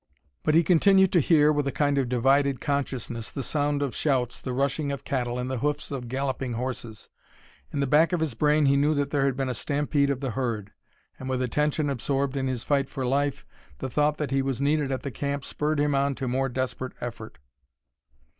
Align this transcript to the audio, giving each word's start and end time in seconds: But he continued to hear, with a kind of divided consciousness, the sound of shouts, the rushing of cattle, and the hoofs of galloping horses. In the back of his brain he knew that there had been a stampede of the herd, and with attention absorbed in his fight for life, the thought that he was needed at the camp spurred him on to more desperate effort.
But 0.41 0.55
he 0.55 0.63
continued 0.63 1.11
to 1.11 1.19
hear, 1.19 1.53
with 1.53 1.67
a 1.67 1.71
kind 1.71 1.99
of 1.99 2.09
divided 2.09 2.59
consciousness, 2.59 3.29
the 3.29 3.43
sound 3.43 3.83
of 3.83 3.95
shouts, 3.95 4.41
the 4.41 4.51
rushing 4.51 4.91
of 4.91 5.03
cattle, 5.03 5.37
and 5.37 5.47
the 5.47 5.59
hoofs 5.59 5.91
of 5.91 6.07
galloping 6.07 6.53
horses. 6.53 7.07
In 7.71 7.81
the 7.81 7.85
back 7.85 8.11
of 8.11 8.19
his 8.19 8.33
brain 8.33 8.65
he 8.65 8.75
knew 8.75 8.95
that 8.95 9.11
there 9.11 9.25
had 9.25 9.37
been 9.37 9.47
a 9.47 9.53
stampede 9.53 10.09
of 10.09 10.19
the 10.19 10.31
herd, 10.31 10.71
and 11.19 11.29
with 11.29 11.39
attention 11.43 11.87
absorbed 11.87 12.35
in 12.35 12.47
his 12.47 12.63
fight 12.63 12.89
for 12.89 13.05
life, 13.05 13.45
the 13.77 13.91
thought 13.91 14.17
that 14.17 14.31
he 14.31 14.41
was 14.41 14.59
needed 14.59 14.91
at 14.91 15.03
the 15.03 15.11
camp 15.11 15.45
spurred 15.45 15.79
him 15.79 15.93
on 15.93 16.15
to 16.15 16.27
more 16.27 16.49
desperate 16.49 16.93
effort. 16.99 17.37